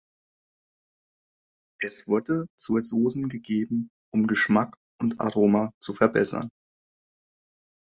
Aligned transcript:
Es 1.79 2.07
wurde 2.07 2.47
zur 2.59 2.81
Soßen 2.81 3.29
gegeben, 3.29 3.91
um 4.11 4.25
Geschmack 4.25 4.75
und 4.99 5.19
Aroma 5.19 5.71
zu 5.79 5.93
verbessern. 5.93 6.49